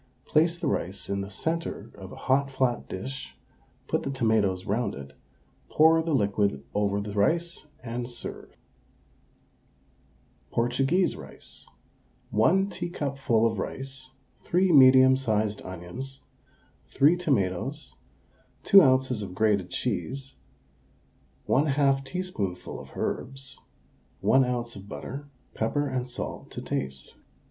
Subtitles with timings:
[0.25, 3.37] Place the rice in the centre of a hot flat dish,
[3.87, 5.13] put the tomatoes round it,
[5.69, 8.57] pour the liquid over the rice, and serve.
[10.49, 11.67] PORTUGUESE RICE.
[12.31, 14.09] 1 teacupful of rice,
[14.43, 16.21] 3 medium sized onions,
[16.87, 17.93] 3 tomatoes,
[18.63, 19.21] 2 oz.
[19.21, 20.33] of grated cheese,
[21.47, 23.59] 1/2 teaspoonful of herbs,
[24.21, 24.75] 1 oz.
[24.75, 27.17] of butter, pepper and salt to taste.